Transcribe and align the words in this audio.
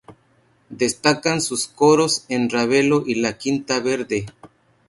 Destacan 0.71 1.41
sus 1.41 1.67
coros 1.67 2.25
en 2.27 2.49
"Ravelo" 2.49 3.03
y 3.05 3.21
"La 3.21 3.37
Quinta 3.37 3.79
verde". 3.81 4.25